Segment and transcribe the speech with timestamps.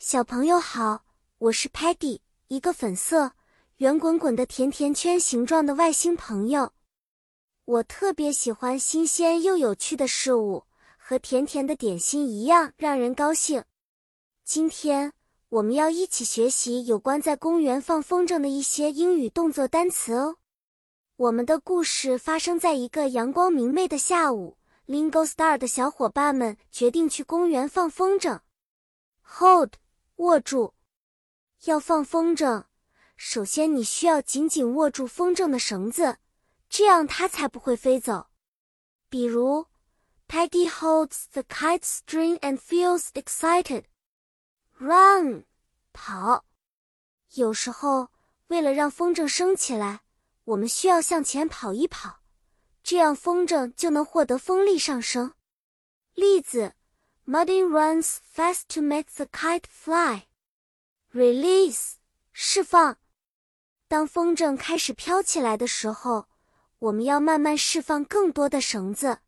[0.00, 1.02] 小朋友好，
[1.38, 3.32] 我是 Patty，一个粉色、
[3.78, 6.72] 圆滚滚的甜甜圈形状的外星朋友。
[7.64, 10.62] 我特别喜欢新鲜又有趣的事物，
[10.96, 13.64] 和甜甜的点心一样让人高兴。
[14.44, 15.12] 今天
[15.48, 20.36] 我们要一起学习有关在公园放风筝的一些英语动作单词哦。
[21.16, 24.56] 我们的故事发生在一个阳光明媚的下午
[24.86, 28.38] ，Lingo Star 的小伙伴们决定去公园放风筝。
[29.24, 29.72] Hold。
[30.18, 30.74] 握住，
[31.64, 32.64] 要放风筝，
[33.16, 36.18] 首先你需要紧紧握住风筝的绳子，
[36.68, 38.26] 这样它才不会飞走。
[39.08, 39.66] 比如
[40.26, 43.84] ，Peggy holds the kite string and feels excited.
[44.78, 45.44] Run，
[45.92, 46.44] 跑。
[47.34, 48.08] 有时候，
[48.48, 50.00] 为了让风筝升起来，
[50.44, 52.22] 我们需要向前跑一跑，
[52.82, 55.34] 这样风筝就能获得风力上升。
[56.14, 56.74] 例子。
[57.30, 60.28] Muddy runs fast to make the kite fly.
[61.12, 61.96] Release，
[62.32, 62.96] 释放。
[63.86, 66.26] 当风筝开始飘起来的时候，
[66.78, 69.18] 我们要慢慢释放更多的绳子。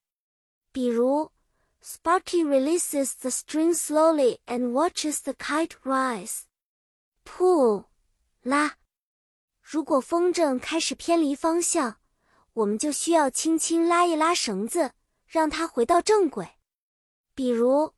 [0.73, 1.31] 比如
[1.85, 6.45] ，Sparky releases the string slowly and watches the kite rise.
[7.27, 7.85] Pull，
[8.41, 8.79] 拉。
[9.61, 11.99] 如果风筝开始偏离方向，
[12.55, 14.93] 我们就需要轻轻拉一拉绳子，
[15.27, 16.53] 让它回到正轨。
[17.40, 17.94] 比如，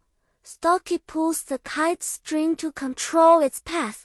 [0.45, 4.03] Stocky pulls the kite string to control its path.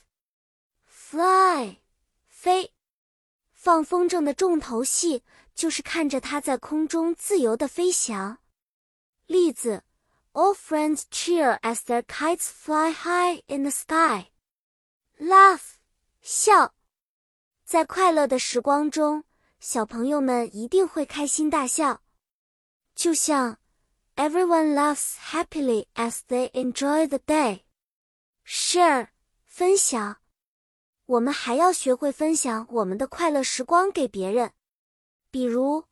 [0.85, 1.77] Fly，
[2.27, 2.73] 飞。
[3.53, 5.23] 放风筝的重头戏
[5.55, 8.39] 就是看着它在空中自由的飞翔。
[9.25, 9.83] 例子：
[10.33, 14.31] All friends cheer as their kites fly high in the sky.
[15.17, 15.75] Laugh，
[16.21, 16.73] 笑。
[17.63, 19.23] 在快乐的时光中，
[19.59, 22.01] 小朋友们一定会开心大笑，
[22.93, 23.59] 就像。
[24.20, 27.60] Everyone laughs happily as they enjoy the day.
[28.44, 29.10] Share，
[29.46, 30.16] 分享。
[31.06, 34.50] 我们还要学会分享我们的快乐时光给别人。
[35.30, 35.84] 比如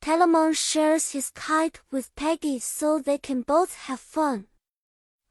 [0.00, 4.46] ，Telemon shares his kite with Peggy so they can both have fun.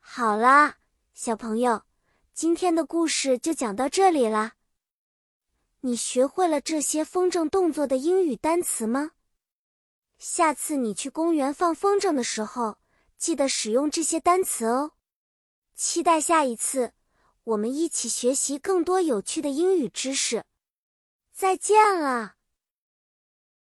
[0.01, 0.79] 好啦，
[1.13, 1.83] 小朋友，
[2.33, 4.55] 今天的故事就讲到这里啦。
[5.79, 9.11] 你学会了这些风筝动作的英语单词吗？
[10.27, 12.79] 下次你去公园放风筝的时候，
[13.15, 14.93] 记得使用这些单词哦。
[15.75, 16.93] 期待下一次，
[17.43, 20.43] 我们一起学习更多有趣的英语知识。
[21.31, 22.34] 再见了。